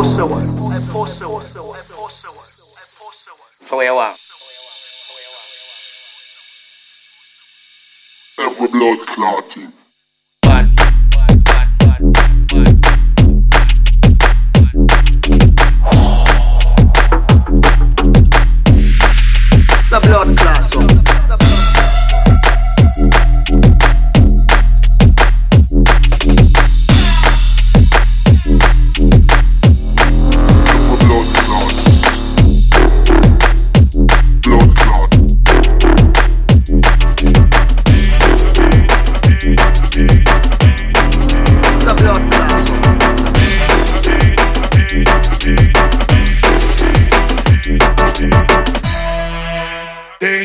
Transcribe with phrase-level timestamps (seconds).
[0.00, 0.40] possono.
[3.62, 3.80] Sou
[8.68, 9.72] blood clotting.
[19.90, 20.79] La blood clotting.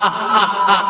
[0.00, 0.87] 哈哈哈。